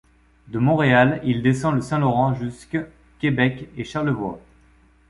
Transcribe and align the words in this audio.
De 0.47 0.57
Montréal, 0.57 1.21
il 1.23 1.43
descend 1.43 1.75
le 1.75 1.81
Saint-Laurent 1.81 2.33
jusque 2.33 2.79
Québec 3.19 3.69
et 3.77 3.83
Charlevoix. 3.83 4.41